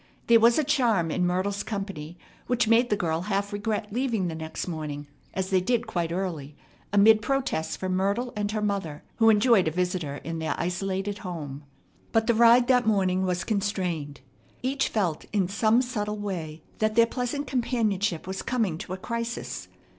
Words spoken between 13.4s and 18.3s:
constrained. Each felt in some subtle way that their pleasant companionship